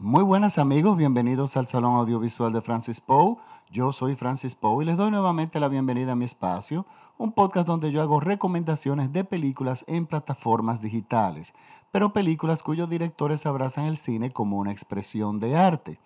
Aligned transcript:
Muy 0.00 0.22
buenas 0.22 0.58
amigos, 0.58 0.96
bienvenidos 0.96 1.56
al 1.56 1.66
Salón 1.66 1.96
Audiovisual 1.96 2.52
de 2.52 2.62
Francis 2.62 3.00
Poe. 3.00 3.34
Yo 3.68 3.90
soy 3.92 4.14
Francis 4.14 4.54
Poe 4.54 4.84
y 4.84 4.86
les 4.86 4.96
doy 4.96 5.10
nuevamente 5.10 5.58
la 5.58 5.66
bienvenida 5.66 6.12
a 6.12 6.14
mi 6.14 6.24
espacio, 6.24 6.86
un 7.16 7.32
podcast 7.32 7.66
donde 7.66 7.90
yo 7.90 8.00
hago 8.00 8.20
recomendaciones 8.20 9.12
de 9.12 9.24
películas 9.24 9.84
en 9.88 10.06
plataformas 10.06 10.80
digitales, 10.80 11.52
pero 11.90 12.12
películas 12.12 12.62
cuyos 12.62 12.88
directores 12.88 13.44
abrazan 13.44 13.86
el 13.86 13.96
cine 13.96 14.30
como 14.30 14.58
una 14.58 14.70
expresión 14.70 15.40
de 15.40 15.56
arte. 15.56 15.98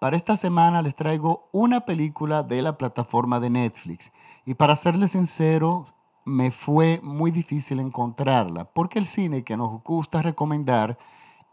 Para 0.00 0.16
esta 0.16 0.36
semana 0.36 0.82
les 0.82 0.96
traigo 0.96 1.48
una 1.52 1.82
película 1.82 2.42
de 2.42 2.60
la 2.60 2.76
plataforma 2.76 3.38
de 3.38 3.50
Netflix 3.50 4.10
y 4.46 4.54
para 4.54 4.74
serles 4.74 5.12
sincero, 5.12 5.86
me 6.24 6.50
fue 6.50 6.98
muy 7.04 7.30
difícil 7.30 7.78
encontrarla 7.78 8.64
porque 8.64 8.98
el 8.98 9.06
cine 9.06 9.44
que 9.44 9.56
nos 9.56 9.80
gusta 9.84 10.22
recomendar 10.22 10.98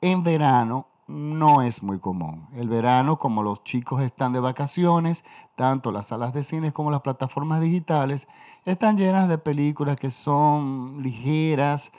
en 0.02 0.24
verano 0.24 0.88
no 1.08 1.62
es 1.62 1.84
muy 1.84 2.00
común. 2.00 2.48
El 2.54 2.68
verano, 2.68 3.18
como 3.18 3.44
los 3.44 3.64
chicos 3.64 4.02
están 4.02 4.34
de 4.34 4.40
vacaciones, 4.40 5.24
tanto 5.56 5.92
las 5.92 6.08
salas 6.08 6.34
de 6.34 6.44
cine 6.44 6.74
como 6.74 6.92
las 6.92 7.02
plataformas 7.02 7.62
digitales 7.62 8.28
están 8.66 8.98
llenas 8.98 9.30
de 9.30 9.38
películas 9.38 9.98
que 9.98 10.10
son 10.10 11.02
ligeras 11.04 11.92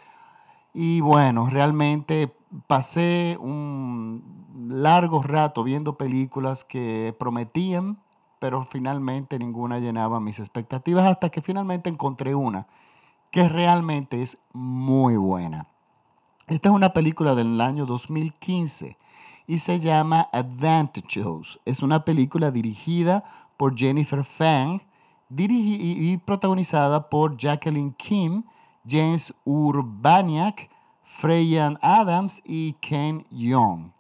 y 0.74 1.00
bueno, 1.00 1.48
realmente 1.48 2.36
pasé 2.66 3.38
un 3.40 4.68
largo 4.68 5.22
rato 5.22 5.62
viendo 5.64 5.96
películas 5.96 6.64
que 6.64 7.14
prometían, 7.18 7.98
pero 8.38 8.64
finalmente 8.64 9.38
ninguna 9.38 9.78
llenaba 9.78 10.20
mis 10.20 10.38
expectativas 10.38 11.06
hasta 11.06 11.30
que 11.30 11.40
finalmente 11.40 11.88
encontré 11.88 12.34
una 12.34 12.66
que 13.30 13.48
realmente 13.48 14.22
es 14.22 14.38
muy 14.52 15.16
buena. 15.16 15.66
Esta 16.48 16.68
es 16.68 16.74
una 16.76 16.92
película 16.92 17.34
del 17.34 17.60
año 17.60 17.86
2015 17.86 18.96
y 19.48 19.58
se 19.58 19.80
llama 19.80 20.28
Advantages. 20.32 21.58
Es 21.64 21.82
una 21.82 22.04
película 22.04 22.52
dirigida 22.52 23.24
por 23.56 23.76
Jennifer 23.76 24.22
Fang 24.22 24.80
y 25.28 26.16
protagonizada 26.18 27.10
por 27.10 27.36
Jacqueline 27.36 27.92
Kim, 27.94 28.44
James 28.88 29.34
Urbaniak, 29.44 30.70
Freyan 31.02 31.80
Adams 31.82 32.40
y 32.44 32.74
Ken 32.74 33.24
Young. 33.30 33.90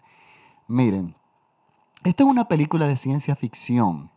Miren, 0.68 1.16
esta 2.04 2.22
es 2.22 2.28
una 2.28 2.46
película 2.46 2.86
de 2.86 2.94
ciencia 2.94 3.34
ficción, 3.34 4.08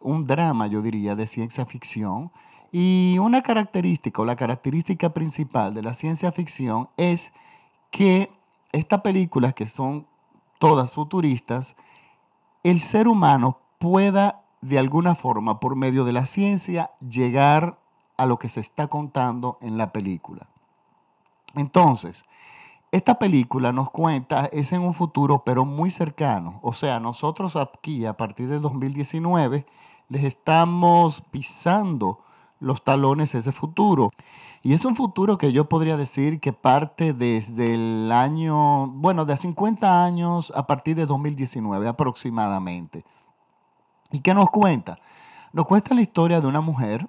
un 0.00 0.26
drama 0.26 0.66
yo 0.66 0.82
diría 0.82 1.14
de 1.14 1.28
ciencia 1.28 1.64
ficción, 1.64 2.32
y 2.72 3.18
una 3.20 3.42
característica 3.42 4.20
o 4.20 4.24
la 4.24 4.34
característica 4.34 5.14
principal 5.14 5.74
de 5.74 5.82
la 5.82 5.94
ciencia 5.94 6.32
ficción 6.32 6.88
es 6.96 7.32
que 7.90 8.30
estas 8.72 9.00
películas, 9.00 9.54
que 9.54 9.68
son 9.68 10.06
todas 10.58 10.92
futuristas, 10.92 11.76
el 12.62 12.80
ser 12.80 13.08
humano 13.08 13.58
pueda 13.78 14.42
de 14.60 14.78
alguna 14.78 15.14
forma, 15.14 15.60
por 15.60 15.76
medio 15.76 16.04
de 16.04 16.12
la 16.12 16.26
ciencia, 16.26 16.90
llegar 17.00 17.78
a 18.16 18.26
lo 18.26 18.38
que 18.38 18.48
se 18.48 18.60
está 18.60 18.88
contando 18.88 19.58
en 19.60 19.78
la 19.78 19.92
película. 19.92 20.48
Entonces, 21.54 22.24
esta 22.90 23.18
película 23.18 23.72
nos 23.72 23.90
cuenta, 23.90 24.46
es 24.46 24.72
en 24.72 24.80
un 24.80 24.94
futuro, 24.94 25.44
pero 25.44 25.64
muy 25.64 25.90
cercano. 25.90 26.58
O 26.62 26.72
sea, 26.72 26.98
nosotros 27.00 27.54
aquí, 27.54 28.06
a 28.06 28.16
partir 28.16 28.48
del 28.48 28.62
2019, 28.62 29.66
les 30.08 30.24
estamos 30.24 31.22
pisando 31.30 32.20
los 32.60 32.82
talones 32.82 33.34
ese 33.34 33.52
futuro. 33.52 34.10
Y 34.62 34.72
es 34.72 34.84
un 34.84 34.96
futuro 34.96 35.38
que 35.38 35.52
yo 35.52 35.68
podría 35.68 35.96
decir 35.96 36.40
que 36.40 36.52
parte 36.52 37.12
desde 37.12 37.74
el 37.74 38.10
año, 38.10 38.88
bueno, 38.88 39.24
de 39.24 39.36
50 39.36 40.04
años 40.04 40.52
a 40.56 40.66
partir 40.66 40.96
de 40.96 41.06
2019 41.06 41.88
aproximadamente. 41.88 43.04
¿Y 44.10 44.20
qué 44.20 44.34
nos 44.34 44.50
cuenta? 44.50 44.98
Nos 45.52 45.66
cuenta 45.66 45.94
la 45.94 46.00
historia 46.00 46.40
de 46.40 46.46
una 46.46 46.60
mujer 46.60 47.08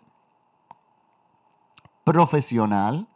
profesional, 2.04 3.08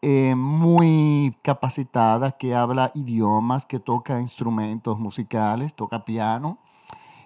eh, 0.00 0.34
muy 0.34 1.36
capacitada, 1.42 2.32
que 2.32 2.54
habla 2.54 2.90
idiomas, 2.94 3.66
que 3.66 3.78
toca 3.78 4.20
instrumentos 4.20 4.98
musicales, 4.98 5.74
toca 5.74 6.04
piano 6.04 6.58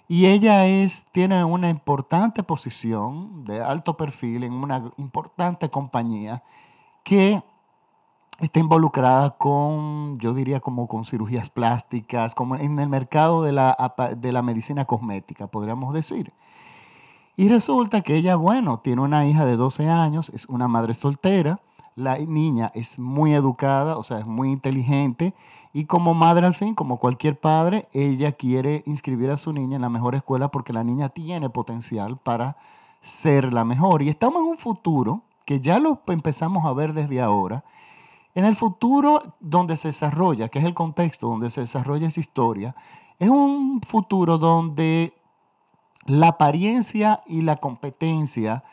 y 0.09 0.27
ella 0.27 0.67
es, 0.67 1.05
tiene 1.12 1.44
una 1.44 1.69
importante 1.69 2.43
posición 2.43 3.44
de 3.44 3.61
alto 3.61 3.97
perfil 3.97 4.44
en 4.44 4.53
una 4.53 4.93
importante 4.97 5.69
compañía 5.69 6.43
que 7.03 7.43
está 8.41 8.61
involucrada 8.61 9.31
con, 9.31 10.19
yo 10.19 10.34
diría 10.34 10.61
como 10.61 10.87
con 10.87 11.05
cirugías 11.05 11.50
plásticas, 11.50 12.34
como 12.34 12.56
en 12.56 12.78
el 12.78 12.89
mercado 12.89 13.43
de 13.43 13.53
la, 13.53 13.95
de 14.16 14.33
la 14.33 14.43
medicina 14.43 14.84
cosmética, 14.84 15.47
podríamos 15.47 15.93
decir. 15.95 16.33
Y 17.37 17.49
resulta 17.49 18.00
que 18.03 18.15
ella, 18.15 18.37
bueno, 18.37 18.78
tiene 18.81 19.03
una 19.03 19.27
hija 19.27 19.45
de 19.45 19.56
12 19.56 19.89
años, 19.89 20.31
es 20.31 20.47
una 20.47 20.69
madre 20.69 20.95
soltera, 20.95 21.61
la 21.97 22.19
niña 22.19 22.71
es 22.75 22.99
muy 22.99 23.33
educada, 23.33 23.97
o 23.97 24.03
sea, 24.03 24.19
es 24.19 24.27
muy 24.27 24.53
inteligente 24.53 25.34
y 25.73 25.87
como 25.87 26.15
madre 26.15 26.47
al 26.47 26.55
fin, 26.55 26.75
como 26.75 26.99
cualquier 26.99 27.41
padre, 27.41 27.89
ella 27.93 28.33
quiere 28.33 28.83
inscribir 28.87 29.31
a 29.31 29.39
su 29.39 29.53
niña 29.53 29.77
en 29.77 29.83
la 29.83 29.89
mejor 29.89 30.15
escuela 30.15 30.49
porque 30.49 30.75
la 30.75 30.84
niña 30.84 31.09
tiene 31.09 31.51
potencial 31.51 32.19
para 32.19 32.57
ser 33.01 33.53
la 33.53 33.65
mejor. 33.65 34.03
Y 34.03 34.11
estamos 34.11 34.43
en 34.43 34.49
un 34.49 34.59
futuro 34.59 35.23
que 35.47 35.61
ya 35.61 35.79
lo 35.79 36.03
empezamos 36.07 36.67
a 36.67 36.73
ver 36.73 36.93
desde 36.93 37.21
ahora, 37.21 37.65
en 38.34 38.45
el 38.45 38.57
futuro 38.57 39.34
donde 39.41 39.77
se 39.78 39.89
desarrolla, 39.89 40.49
que 40.49 40.59
es 40.59 40.65
el 40.67 40.75
contexto 40.75 41.28
donde 41.28 41.49
se 41.49 41.63
desarrolla 41.63 42.09
esa 42.09 42.21
historia, 42.21 42.77
es 43.19 43.31
un 43.31 43.81
futuro 43.81 44.37
donde 44.37 45.15
la 46.05 46.28
apariencia 46.28 47.23
y 47.27 47.41
la 47.41 47.57
competencia 47.57 48.65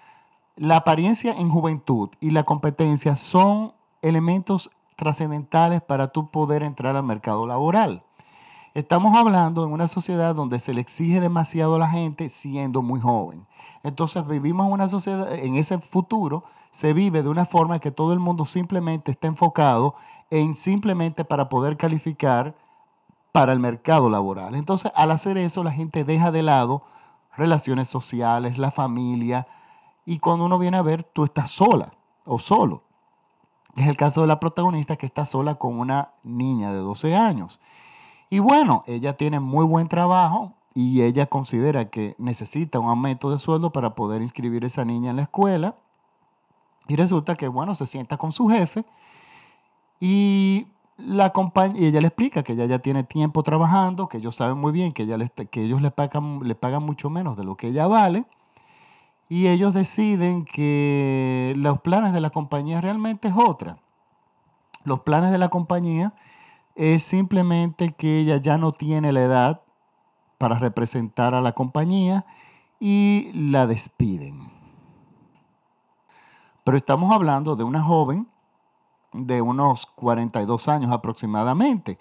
la 0.56 0.78
apariencia 0.78 1.34
en 1.34 1.50
juventud 1.50 2.09
y 2.19 2.31
la 2.31 2.44
competencia 2.44 3.16
son 3.16 3.74
elementos 4.02 4.72
trascendentales 4.96 5.81
para 5.81 6.09
tu 6.09 6.30
poder 6.30 6.62
entrar 6.64 6.96
al 6.96 7.03
mercado 7.03 7.47
laboral. 7.47 8.03
Estamos 8.75 9.16
hablando 9.16 9.63
en 9.63 9.72
una 9.72 9.88
sociedad 9.88 10.34
donde 10.34 10.59
se 10.59 10.74
le 10.74 10.81
exige 10.81 11.19
demasiado 11.19 11.75
a 11.75 11.80
la 11.80 11.90
gente 11.90 12.30
siendo 12.30 12.81
muy 12.81 13.00
joven. 13.00 13.46
Entonces 13.84 14.25
vivimos 14.28 14.68
en 14.68 14.74
una 14.74 14.88
sociedad, 14.88 15.31
en 15.34 15.56
ese 15.56 15.78
futuro 15.80 16.44
se 16.72 16.94
vive 16.94 17.22
de 17.22 17.30
una 17.30 17.46
forma 17.46 17.80
que 17.80 17.92
todo 17.92 18.13
el 18.13 18.19
mundo 18.19 18.46
simplemente 18.46 19.12
está 19.12 19.28
enfocado 19.28 19.96
en 20.31 20.56
simplemente 20.56 21.24
para 21.24 21.50
poder 21.50 21.78
calificar 21.78 22.56
para 23.31 23.53
el 23.53 23.59
mercado 23.59 24.09
laboral. 24.09 24.56
Entonces 24.56 24.92
al 24.96 25.12
hacer 25.12 25.38
eso 25.38 25.63
la 25.63 25.72
gente 25.72 26.03
deja 26.03 26.31
de 26.31 26.44
lado 26.44 26.84
relaciones 27.36 27.88
sociales, 27.88 28.58
la 28.58 28.72
familia, 28.72 29.47
y 30.06 30.19
cuando 30.19 30.46
uno 30.46 30.59
viene 30.59 30.78
a 30.78 30.81
ver, 30.81 31.03
tú 31.03 31.24
estás 31.24 31.52
sola 31.52 31.94
o 32.25 32.40
solo. 32.40 32.84
Es 33.75 33.88
el 33.88 33.97
caso 33.97 34.22
de 34.22 34.28
la 34.28 34.40
protagonista 34.40 34.97
que 34.97 35.06
está 35.06 35.25
sola 35.25 35.56
con 35.56 35.80
una 35.80 36.12
niña 36.24 36.72
de 36.72 36.80
12 36.80 37.16
años. 37.16 37.59
Y 38.30 38.40
bueno, 38.40 38.84
ella 38.86 39.18
tiene 39.18 39.40
muy 39.40 39.66
buen 39.66 39.88
trabajo 39.88 40.53
y 40.74 41.02
ella 41.02 41.25
considera 41.25 41.90
que 41.90 42.16
necesita 42.18 42.80
un 42.80 42.90
aumento 42.90 43.31
de 43.31 43.40
sueldo 43.40 43.72
para 43.72 43.96
poder 43.96 44.22
inscribir 44.22 44.63
a 44.63 44.68
esa 44.68 44.86
niña 44.86 45.12
en 45.12 45.16
la 45.16 45.24
escuela. 45.24 45.75
Y 46.88 46.96
resulta 46.96 47.36
que, 47.36 47.47
bueno, 47.47 47.75
se 47.75 47.88
sienta 47.88 48.18
con 48.18 48.31
su 48.31 48.50
jefe 48.50 48.86
y, 50.00 50.68
la 50.97 51.31
y 51.75 51.86
ella 51.86 52.02
le 52.02 52.08
explica 52.08 52.44
que 52.44 52.53
ella 52.53 52.66
ya 52.66 52.80
tiene 52.80 53.03
tiempo 53.03 53.42
trabajando, 53.42 54.09
que 54.09 54.18
ellos 54.18 54.36
saben 54.36 54.58
muy 54.58 54.72
bien 54.72 54.92
que, 54.92 55.03
ella 55.03 55.18
que 55.50 55.63
ellos 55.63 55.81
le 55.81 55.92
pagan, 55.92 56.42
le 56.44 56.56
pagan 56.56 56.84
mucho 56.84 57.09
menos 57.09 57.38
de 57.38 57.46
lo 57.46 57.56
que 57.56 57.69
ella 57.69 57.88
vale 57.88 58.25
y 59.34 59.48
ellos 59.48 59.74
deciden 59.74 60.46
que 60.46 61.56
los 61.58 61.82
planes 61.82 62.14
de 62.14 62.22
la 62.22 62.30
compañía 62.30 62.82
realmente 62.82 63.30
es 63.30 63.34
otra. 63.36 63.80
Los 64.84 65.00
planes 65.00 65.32
de 65.32 65.40
la 65.40 65.50
compañía 65.50 66.14
es 66.76 67.02
simplemente 67.02 67.94
que 67.94 68.20
ella 68.20 68.38
ya 68.38 68.60
no 68.60 68.74
tiene 68.74 69.12
la 69.12 69.24
edad 69.24 69.62
para 70.38 70.60
representar 70.60 71.34
a 71.34 71.42
la 71.42 71.54
compañía 71.54 72.28
y 72.80 73.31
la 73.34 73.66
despiden. 73.66 74.52
Pero 76.63 76.78
estamos 76.78 77.12
hablando 77.12 77.56
de 77.56 77.63
una 77.63 77.81
joven 77.81 78.28
de 79.13 79.42
unos 79.42 79.88
42 79.88 80.68
años 80.68 80.92
aproximadamente. 80.92 81.98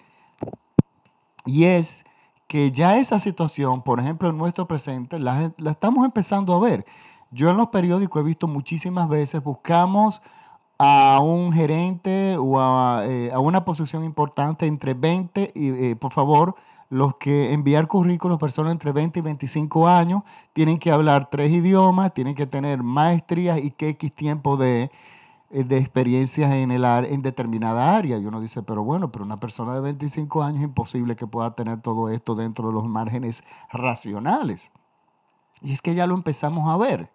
Y 1.47 1.63
es 1.63 2.05
que 2.47 2.71
ya 2.71 2.97
esa 2.97 3.19
situación, 3.19 3.81
por 3.81 3.99
ejemplo, 3.99 4.29
en 4.29 4.37
nuestro 4.37 4.67
presente, 4.67 5.17
la, 5.17 5.51
la 5.57 5.71
estamos 5.71 6.05
empezando 6.05 6.53
a 6.53 6.59
ver. 6.59 6.85
Yo 7.33 7.49
en 7.49 7.57
los 7.57 7.69
periódicos 7.69 8.21
he 8.21 8.23
visto 8.23 8.47
muchísimas 8.47 9.09
veces, 9.09 9.43
buscamos 9.43 10.21
a 10.77 11.19
un 11.19 11.51
gerente 11.51 12.37
o 12.37 12.59
a, 12.59 13.03
eh, 13.05 13.31
una 13.37 13.65
posición 13.65 14.03
importante 14.03 14.67
entre 14.67 14.93
20 14.93 15.51
y, 15.55 15.69
eh, 15.69 15.95
por 15.95 16.11
favor, 16.11 16.55
los 16.89 17.15
que 17.15 17.53
enviar 17.53 17.87
currículos, 17.87 18.37
personas 18.37 18.71
entre 18.71 18.91
20 18.91 19.19
y 19.19 19.21
25 19.23 19.87
años, 19.87 20.21
tienen 20.53 20.77
que 20.77 20.91
hablar 20.91 21.29
tres 21.31 21.51
idiomas, 21.51 22.13
tienen 22.13 22.35
que 22.35 22.45
tener 22.45 22.83
maestrías 22.83 23.59
y 23.59 23.71
que 23.71 23.89
X 23.89 24.13
tiempo 24.13 24.55
de 24.57 24.91
eh, 25.49 25.63
de 25.63 25.77
experiencias 25.77 26.53
en, 26.53 26.71
el, 26.71 26.83
en 26.83 27.21
determinada 27.21 27.95
área. 27.95 28.17
Y 28.17 28.25
uno 28.25 28.41
dice, 28.41 28.63
pero 28.63 28.83
bueno, 28.83 29.11
pero 29.11 29.25
una 29.25 29.39
persona 29.39 29.73
de 29.75 29.81
25 29.81 30.43
años 30.43 30.59
es 30.59 30.65
imposible 30.65 31.15
que 31.15 31.27
pueda 31.27 31.55
tener 31.55 31.81
todo 31.81 32.09
esto 32.09 32.35
dentro 32.35 32.67
de 32.67 32.73
los 32.73 32.85
márgenes 32.85 33.43
racionales. 33.71 34.71
Y 35.61 35.71
es 35.71 35.81
que 35.81 35.95
ya 35.95 36.07
lo 36.07 36.15
empezamos 36.15 36.69
a 36.69 36.77
ver. 36.77 37.09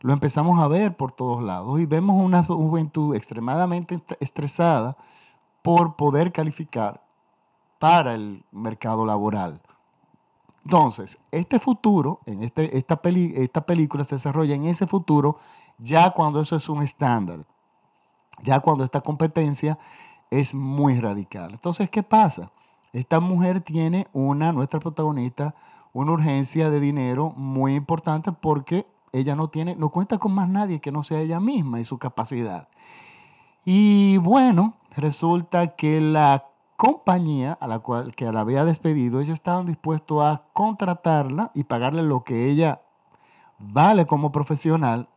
Lo 0.00 0.12
empezamos 0.12 0.60
a 0.60 0.68
ver 0.68 0.96
por 0.96 1.12
todos 1.12 1.42
lados 1.42 1.80
y 1.80 1.86
vemos 1.86 2.22
una 2.22 2.42
juventud 2.42 3.14
extremadamente 3.14 4.00
estresada 4.20 4.96
por 5.62 5.96
poder 5.96 6.32
calificar 6.32 7.02
para 7.78 8.14
el 8.14 8.44
mercado 8.52 9.04
laboral. 9.04 9.60
Entonces, 10.64 11.18
este 11.30 11.60
futuro, 11.60 12.20
en 12.26 12.42
este, 12.42 12.76
esta, 12.76 13.00
esta 13.04 13.66
película 13.66 14.04
se 14.04 14.16
desarrolla 14.16 14.54
en 14.54 14.66
ese 14.66 14.86
futuro 14.86 15.38
ya 15.78 16.10
cuando 16.10 16.40
eso 16.40 16.56
es 16.56 16.68
un 16.68 16.82
estándar 16.82 17.44
ya 18.42 18.60
cuando 18.60 18.84
esta 18.84 19.00
competencia 19.00 19.78
es 20.30 20.54
muy 20.54 20.98
radical. 21.00 21.52
Entonces, 21.52 21.90
¿qué 21.90 22.02
pasa? 22.02 22.50
Esta 22.92 23.20
mujer 23.20 23.60
tiene 23.60 24.06
una, 24.12 24.52
nuestra 24.52 24.80
protagonista, 24.80 25.54
una 25.92 26.12
urgencia 26.12 26.70
de 26.70 26.80
dinero 26.80 27.32
muy 27.36 27.74
importante 27.74 28.32
porque 28.32 28.86
ella 29.18 29.34
no 29.34 29.48
tiene, 29.48 29.76
no 29.76 29.90
cuenta 29.90 30.18
con 30.18 30.32
más 30.34 30.48
nadie 30.48 30.80
que 30.80 30.92
no 30.92 31.02
sea 31.02 31.20
ella 31.20 31.40
misma 31.40 31.80
y 31.80 31.84
su 31.84 31.98
capacidad. 31.98 32.68
Y 33.64 34.18
bueno, 34.18 34.74
resulta 34.96 35.74
que 35.74 36.00
la 36.00 36.46
compañía 36.76 37.56
a 37.60 37.66
la 37.66 37.78
cual 37.78 38.14
que 38.14 38.30
la 38.30 38.40
había 38.40 38.64
despedido, 38.64 39.20
ellos 39.20 39.34
estaban 39.34 39.66
dispuestos 39.66 40.22
a 40.22 40.42
contratarla 40.52 41.50
y 41.54 41.64
pagarle 41.64 42.02
lo 42.02 42.22
que 42.24 42.50
ella 42.50 42.82
vale 43.58 44.06
como 44.06 44.32
profesional 44.32 45.08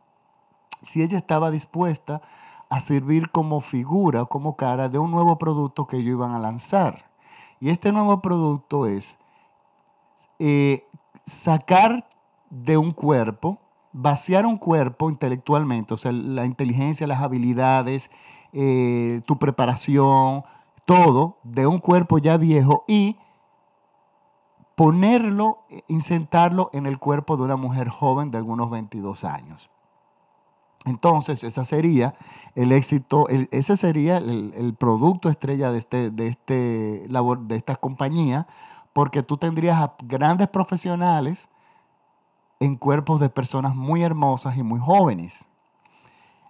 si 0.82 1.02
ella 1.02 1.18
estaba 1.18 1.50
dispuesta 1.50 2.22
a 2.70 2.80
servir 2.80 3.30
como 3.30 3.60
figura 3.60 4.24
como 4.24 4.56
cara 4.56 4.88
de 4.88 4.98
un 4.98 5.10
nuevo 5.10 5.38
producto 5.38 5.86
que 5.86 5.98
ellos 5.98 6.12
iban 6.12 6.32
a 6.32 6.38
lanzar. 6.38 7.10
Y 7.58 7.68
este 7.68 7.92
nuevo 7.92 8.22
producto 8.22 8.86
es 8.86 9.18
eh, 10.38 10.86
sacar 11.26 12.08
de 12.48 12.78
un 12.78 12.92
cuerpo, 12.92 13.58
vaciar 13.92 14.46
un 14.46 14.56
cuerpo 14.56 15.10
intelectualmente, 15.10 15.94
o 15.94 15.96
sea, 15.96 16.12
la 16.12 16.46
inteligencia, 16.46 17.06
las 17.06 17.20
habilidades, 17.20 18.10
eh, 18.52 19.20
tu 19.26 19.38
preparación, 19.38 20.44
todo 20.84 21.38
de 21.42 21.66
un 21.66 21.78
cuerpo 21.78 22.18
ya 22.18 22.36
viejo 22.36 22.84
y 22.86 23.16
ponerlo, 24.74 25.58
insentarlo 25.88 26.70
en 26.72 26.86
el 26.86 26.98
cuerpo 26.98 27.36
de 27.36 27.42
una 27.42 27.56
mujer 27.56 27.88
joven 27.88 28.30
de 28.30 28.38
algunos 28.38 28.70
22 28.70 29.24
años. 29.24 29.70
Entonces, 30.86 31.44
esa 31.44 31.64
sería 31.64 32.14
el 32.54 32.72
éxito, 32.72 33.28
ese 33.28 33.76
sería 33.76 34.16
el, 34.16 34.74
producto 34.78 35.28
estrella 35.28 35.70
de, 35.70 35.78
este, 35.78 36.10
de, 36.10 36.28
este 36.28 37.04
labor, 37.08 37.40
de 37.40 37.56
esta 37.56 37.76
compañía, 37.76 38.46
porque 38.94 39.22
tú 39.22 39.36
tendrías 39.36 39.78
a 39.78 39.94
grandes 40.02 40.48
profesionales 40.48 41.49
en 42.60 42.76
cuerpos 42.76 43.20
de 43.20 43.30
personas 43.30 43.74
muy 43.74 44.02
hermosas 44.02 44.56
y 44.56 44.62
muy 44.62 44.78
jóvenes. 44.78 45.46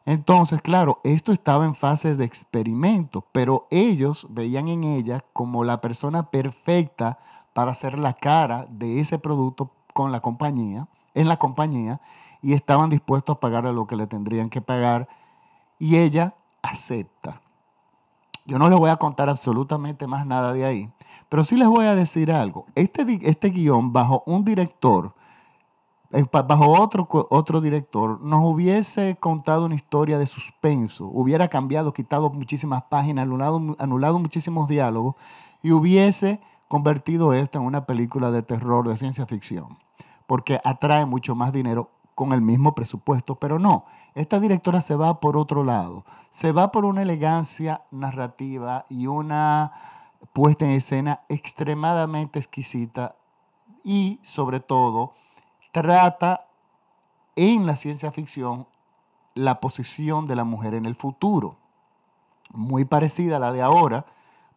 Entonces, 0.04 0.60
claro, 0.60 1.00
esto 1.04 1.32
estaba 1.32 1.64
en 1.64 1.74
fase 1.74 2.16
de 2.16 2.24
experimento, 2.24 3.24
pero 3.32 3.66
ellos 3.70 4.26
veían 4.28 4.68
en 4.68 4.84
ella 4.84 5.24
como 5.32 5.62
la 5.62 5.80
persona 5.80 6.30
perfecta 6.30 7.18
para 7.52 7.72
hacer 7.72 7.98
la 7.98 8.14
cara 8.14 8.66
de 8.68 9.00
ese 9.00 9.18
producto 9.18 9.70
con 9.94 10.12
la 10.12 10.20
compañía, 10.20 10.88
en 11.14 11.28
la 11.28 11.38
compañía, 11.38 12.00
y 12.42 12.54
estaban 12.54 12.90
dispuestos 12.90 13.36
a 13.36 13.40
pagarle 13.40 13.72
lo 13.72 13.86
que 13.86 13.96
le 13.96 14.06
tendrían 14.06 14.50
que 14.50 14.60
pagar 14.60 15.08
y 15.78 15.96
ella 15.96 16.34
acepta. 16.62 17.40
Yo 18.46 18.58
no 18.58 18.68
les 18.68 18.78
voy 18.78 18.90
a 18.90 18.96
contar 18.96 19.28
absolutamente 19.28 20.06
más 20.06 20.26
nada 20.26 20.52
de 20.52 20.64
ahí, 20.64 20.92
pero 21.28 21.44
sí 21.44 21.56
les 21.56 21.68
voy 21.68 21.86
a 21.86 21.94
decir 21.94 22.32
algo. 22.32 22.66
Este, 22.74 23.04
este 23.22 23.50
guion 23.50 23.92
bajo 23.92 24.22
un 24.26 24.44
director, 24.44 25.14
bajo 26.10 26.80
otro, 26.80 27.08
otro 27.30 27.60
director, 27.60 28.20
nos 28.20 28.40
hubiese 28.44 29.16
contado 29.16 29.66
una 29.66 29.76
historia 29.76 30.18
de 30.18 30.26
suspenso, 30.26 31.06
hubiera 31.06 31.48
cambiado, 31.48 31.92
quitado 31.92 32.30
muchísimas 32.30 32.82
páginas, 32.84 33.22
anulado, 33.22 33.76
anulado 33.78 34.18
muchísimos 34.18 34.68
diálogos 34.68 35.14
y 35.62 35.70
hubiese 35.72 36.40
convertido 36.66 37.32
esto 37.32 37.58
en 37.58 37.64
una 37.64 37.86
película 37.86 38.30
de 38.30 38.42
terror, 38.42 38.88
de 38.88 38.96
ciencia 38.96 39.26
ficción, 39.26 39.78
porque 40.26 40.60
atrae 40.64 41.06
mucho 41.06 41.34
más 41.34 41.52
dinero 41.52 41.90
con 42.16 42.32
el 42.32 42.42
mismo 42.42 42.74
presupuesto, 42.74 43.36
pero 43.36 43.58
no, 43.58 43.84
esta 44.14 44.40
directora 44.40 44.80
se 44.80 44.96
va 44.96 45.20
por 45.20 45.36
otro 45.36 45.64
lado, 45.64 46.04
se 46.30 46.52
va 46.52 46.72
por 46.72 46.84
una 46.84 47.02
elegancia 47.02 47.82
narrativa 47.90 48.84
y 48.88 49.06
una 49.06 49.72
puesta 50.32 50.64
en 50.64 50.72
escena 50.72 51.22
extremadamente 51.28 52.38
exquisita 52.38 53.16
y 53.82 54.18
sobre 54.22 54.60
todo 54.60 55.12
trata 55.72 56.46
en 57.36 57.66
la 57.66 57.76
ciencia 57.76 58.12
ficción 58.12 58.66
la 59.34 59.60
posición 59.60 60.26
de 60.26 60.36
la 60.36 60.44
mujer 60.44 60.74
en 60.74 60.86
el 60.86 60.96
futuro, 60.96 61.56
muy 62.52 62.84
parecida 62.84 63.36
a 63.36 63.40
la 63.40 63.52
de 63.52 63.62
ahora, 63.62 64.04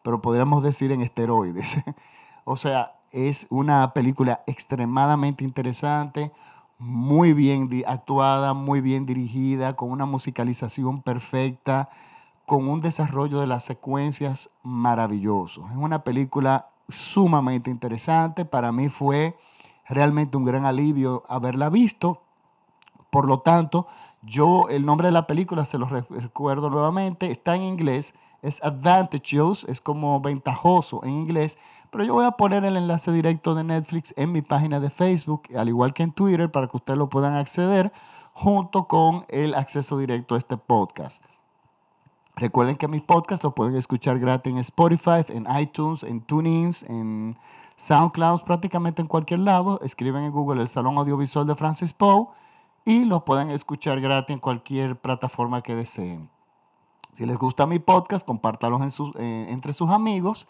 pero 0.02 0.22
podríamos 0.22 0.64
decir 0.64 0.92
en 0.92 1.02
esteroides. 1.02 1.78
o 2.44 2.58
sea, 2.58 2.94
es 3.12 3.48
una 3.50 3.94
película 3.94 4.44
extremadamente 4.48 5.44
interesante, 5.44 6.32
muy 6.80 7.34
bien 7.34 7.70
actuada, 7.88 8.54
muy 8.54 8.82
bien 8.82 9.06
dirigida, 9.06 9.76
con 9.76 9.92
una 9.92 10.06
musicalización 10.06 11.02
perfecta, 11.02 11.90
con 12.46 12.68
un 12.68 12.82
desarrollo 12.82 13.40
de 13.40 13.48
las 13.48 13.64
secuencias 13.64 14.50
maravilloso. 14.64 15.66
Es 15.70 15.78
una 15.78 16.04
película 16.04 16.70
sumamente 16.90 17.70
interesante. 17.70 18.44
Para 18.44 18.72
mí 18.72 18.90
fue 18.90 19.38
realmente 19.88 20.38
un 20.38 20.46
gran 20.46 20.66
alivio 20.66 21.24
haberla 21.28 21.70
visto. 21.70 22.22
Por 23.10 23.28
lo 23.28 23.40
tanto, 23.40 23.88
yo 24.24 24.70
el 24.70 24.86
nombre 24.86 25.08
de 25.08 25.12
la 25.12 25.28
película 25.28 25.66
se 25.66 25.78
lo 25.78 25.86
recuerdo 25.86 26.70
nuevamente, 26.70 27.30
está 27.30 27.56
en 27.56 27.64
inglés, 27.64 28.14
es 28.42 28.62
Advantageous, 28.64 29.64
es 29.66 29.82
como 29.82 30.20
ventajoso 30.20 31.02
en 31.04 31.12
inglés, 31.12 31.58
pero 31.92 32.04
yo 32.04 32.14
voy 32.14 32.26
a 32.26 32.32
poner 32.32 32.66
el 32.66 32.76
enlace 32.76 33.12
directo 33.12 33.54
de 33.54 33.64
Netflix 33.64 34.14
en 34.18 34.32
mi 34.32 34.42
página 34.42 34.80
de 34.80 34.90
Facebook, 34.90 35.44
al 35.56 35.70
igual 35.70 35.94
que 35.94 36.04
en 36.04 36.12
Twitter, 36.12 36.52
para 36.52 36.68
que 36.68 36.78
ustedes 36.78 36.98
lo 36.98 37.10
puedan 37.10 37.36
acceder 37.36 37.94
junto 38.34 38.88
con 38.88 39.26
el 39.30 39.54
acceso 39.54 39.98
directo 39.98 40.36
a 40.36 40.40
este 40.40 40.58
podcast. 40.58 41.24
Recuerden 42.36 42.78
que 42.78 42.88
mis 42.88 43.04
podcasts 43.04 43.44
lo 43.44 43.54
pueden 43.54 43.76
escuchar 43.76 44.18
gratis 44.18 44.52
en 44.52 44.58
Spotify, 44.58 45.24
en 45.30 45.46
iTunes, 45.60 46.02
en 46.04 46.22
TuneIn, 46.22 46.74
en 46.88 47.38
SoundCloud, 47.76 48.44
prácticamente 48.44 49.02
en 49.02 49.08
cualquier 49.08 49.40
lado. 49.40 49.80
Escriben 49.82 50.24
en 50.24 50.32
Google 50.32 50.62
el 50.62 50.68
Salón 50.68 50.98
Audiovisual 50.98 51.48
de 51.48 51.56
Francis 51.56 51.94
Poe 51.94 52.28
y 52.86 53.06
lo 53.06 53.26
pueden 53.26 53.50
escuchar 53.50 54.02
gratis 54.02 54.34
en 54.34 54.40
cualquier 54.40 55.00
plataforma 55.00 55.62
que 55.62 55.76
deseen. 55.76 56.30
Si 57.12 57.26
les 57.26 57.38
gusta 57.38 57.68
mi 57.68 57.80
podcast, 57.80 58.26
compártalos 58.26 58.82
eh, 59.20 59.48
entre 59.50 59.74
sus 59.74 59.90
amigos 59.90 60.48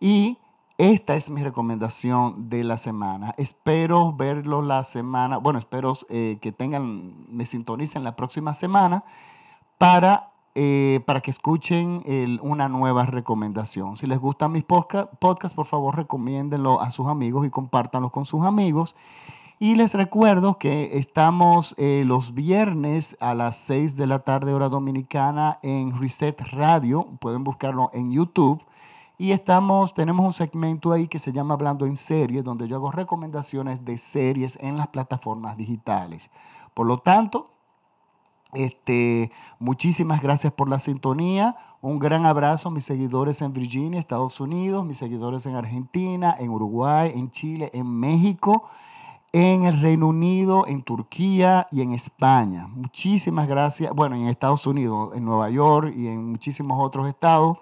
y 0.00 0.38
esta 0.76 1.14
es 1.14 1.30
mi 1.30 1.42
recomendación 1.42 2.50
de 2.50 2.64
la 2.64 2.76
semana. 2.76 3.34
Espero 3.38 4.12
verlo 4.12 4.60
la 4.60 4.84
semana, 4.84 5.38
bueno, 5.38 5.58
espero 5.58 5.96
eh, 6.08 6.38
que 6.42 6.52
tengan, 6.52 7.14
me 7.28 7.46
sintonicen 7.46 8.04
la 8.04 8.16
próxima 8.16 8.54
semana 8.54 9.04
para, 9.78 10.32
eh, 10.54 11.00
para 11.06 11.20
que 11.20 11.30
escuchen 11.30 12.02
una 12.42 12.68
nueva 12.68 13.06
recomendación. 13.06 13.96
Si 13.96 14.06
les 14.06 14.18
gustan 14.18 14.52
mis 14.52 14.64
podcasts, 14.64 15.54
por 15.54 15.66
favor 15.66 15.96
recomiéndenlo 15.96 16.80
a 16.80 16.90
sus 16.90 17.06
amigos 17.06 17.46
y 17.46 17.50
compártanlo 17.50 18.10
con 18.10 18.24
sus 18.24 18.44
amigos. 18.44 18.94
Y 19.60 19.76
les 19.76 19.94
recuerdo 19.94 20.58
que 20.58 20.98
estamos 20.98 21.76
eh, 21.78 22.02
los 22.04 22.34
viernes 22.34 23.16
a 23.20 23.34
las 23.34 23.56
6 23.56 23.96
de 23.96 24.06
la 24.08 24.18
tarde 24.18 24.52
hora 24.52 24.68
dominicana 24.68 25.58
en 25.62 25.96
Reset 25.96 26.40
Radio. 26.52 27.06
Pueden 27.20 27.44
buscarlo 27.44 27.88
en 27.94 28.12
YouTube 28.12 28.60
y 29.16 29.30
estamos, 29.30 29.94
tenemos 29.94 30.26
un 30.26 30.32
segmento 30.32 30.90
ahí 30.90 31.06
que 31.06 31.20
se 31.20 31.32
llama 31.32 31.54
Hablando 31.54 31.86
en 31.86 31.96
Series, 31.96 32.42
donde 32.42 32.66
yo 32.66 32.76
hago 32.76 32.90
recomendaciones 32.90 33.84
de 33.84 33.96
series 33.96 34.58
en 34.60 34.76
las 34.76 34.88
plataformas 34.88 35.56
digitales. 35.56 36.30
Por 36.74 36.86
lo 36.86 36.98
tanto, 36.98 37.53
este, 38.54 39.30
muchísimas 39.58 40.22
gracias 40.22 40.52
por 40.52 40.68
la 40.68 40.78
sintonía. 40.78 41.56
Un 41.80 41.98
gran 41.98 42.26
abrazo 42.26 42.68
a 42.68 42.72
mis 42.72 42.84
seguidores 42.84 43.42
en 43.42 43.52
Virginia, 43.52 44.00
Estados 44.00 44.40
Unidos, 44.40 44.84
mis 44.84 44.98
seguidores 44.98 45.46
en 45.46 45.56
Argentina, 45.56 46.34
en 46.38 46.50
Uruguay, 46.50 47.12
en 47.14 47.30
Chile, 47.30 47.70
en 47.74 47.86
México, 47.86 48.64
en 49.32 49.64
el 49.64 49.80
Reino 49.80 50.08
Unido, 50.08 50.66
en 50.66 50.82
Turquía 50.82 51.66
y 51.70 51.82
en 51.82 51.92
España. 51.92 52.66
Muchísimas 52.68 53.48
gracias. 53.48 53.92
Bueno, 53.94 54.16
en 54.16 54.28
Estados 54.28 54.66
Unidos, 54.66 55.10
en 55.14 55.24
Nueva 55.24 55.50
York 55.50 55.92
y 55.96 56.08
en 56.08 56.30
muchísimos 56.30 56.82
otros 56.82 57.08
estados. 57.08 57.58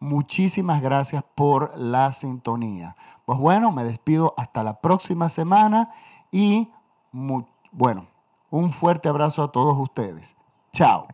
Muchísimas 0.00 0.80
gracias 0.80 1.24
por 1.34 1.76
la 1.76 2.12
sintonía. 2.12 2.94
Pues 3.24 3.38
bueno, 3.38 3.72
me 3.72 3.84
despido 3.84 4.32
hasta 4.36 4.62
la 4.62 4.80
próxima 4.80 5.28
semana 5.28 5.90
y 6.30 6.70
bueno, 7.72 8.06
un 8.50 8.72
fuerte 8.72 9.08
abrazo 9.08 9.42
a 9.42 9.52
todos 9.52 9.76
ustedes. 9.78 10.36
Chao. 10.72 11.06